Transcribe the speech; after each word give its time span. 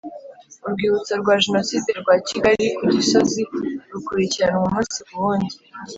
Urwibutso 0.65 1.13
rwa 1.21 1.35
Jenoside 1.43 1.89
rwa 2.01 2.15
Kigali 2.27 2.65
ku 2.75 2.83
Gisozi 2.93 3.41
rukurikiranwa 3.91 4.63
umunsi 4.69 4.99
ku 5.07 5.15
wundi 5.23 5.55